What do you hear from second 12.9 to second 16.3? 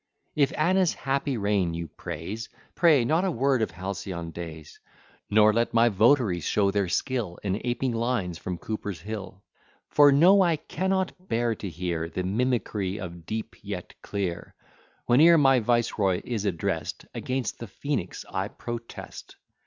of "deep, yet clear." Whene'er my viceroy